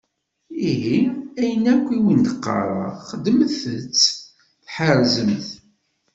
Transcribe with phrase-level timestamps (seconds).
[0.69, 0.99] Ihi,
[1.39, 3.99] ayen akk i wen-d-qqaren, xedmet-tt
[4.65, 5.47] tḥerzem-t.